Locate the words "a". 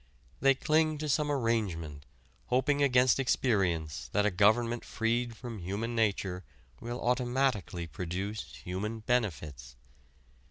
4.25-4.31